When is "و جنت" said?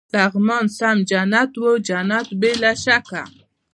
1.61-2.27